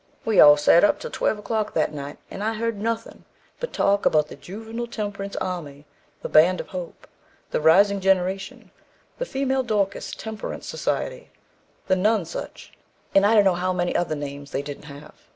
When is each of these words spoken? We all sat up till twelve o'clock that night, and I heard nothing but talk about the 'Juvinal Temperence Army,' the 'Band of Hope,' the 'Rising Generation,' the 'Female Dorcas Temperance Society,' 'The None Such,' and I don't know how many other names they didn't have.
We 0.25 0.39
all 0.39 0.57
sat 0.57 0.83
up 0.83 0.99
till 0.99 1.11
twelve 1.11 1.37
o'clock 1.37 1.75
that 1.75 1.93
night, 1.93 2.17
and 2.31 2.43
I 2.43 2.55
heard 2.55 2.79
nothing 2.81 3.23
but 3.59 3.71
talk 3.71 4.03
about 4.03 4.29
the 4.29 4.35
'Juvinal 4.35 4.87
Temperence 4.87 5.35
Army,' 5.35 5.85
the 6.23 6.27
'Band 6.27 6.59
of 6.59 6.69
Hope,' 6.69 7.05
the 7.51 7.61
'Rising 7.61 7.99
Generation,' 7.99 8.71
the 9.19 9.25
'Female 9.27 9.61
Dorcas 9.61 10.15
Temperance 10.15 10.65
Society,' 10.65 11.29
'The 11.85 11.97
None 11.97 12.25
Such,' 12.25 12.71
and 13.13 13.27
I 13.27 13.35
don't 13.35 13.43
know 13.45 13.53
how 13.53 13.73
many 13.73 13.95
other 13.95 14.15
names 14.15 14.49
they 14.49 14.63
didn't 14.63 14.85
have. 14.85 15.13